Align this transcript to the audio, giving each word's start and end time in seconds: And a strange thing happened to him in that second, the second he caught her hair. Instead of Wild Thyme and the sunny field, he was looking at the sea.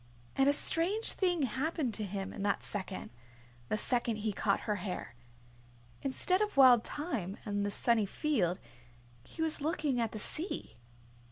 And 0.35 0.49
a 0.49 0.51
strange 0.51 1.11
thing 1.11 1.43
happened 1.43 1.93
to 1.93 2.03
him 2.03 2.33
in 2.33 2.41
that 2.41 2.63
second, 2.63 3.11
the 3.69 3.77
second 3.77 4.15
he 4.15 4.33
caught 4.33 4.61
her 4.61 4.77
hair. 4.77 5.13
Instead 6.01 6.41
of 6.41 6.57
Wild 6.57 6.83
Thyme 6.83 7.37
and 7.45 7.63
the 7.63 7.69
sunny 7.69 8.07
field, 8.07 8.59
he 9.23 9.43
was 9.43 9.61
looking 9.61 10.01
at 10.01 10.11
the 10.11 10.17
sea. 10.17 10.79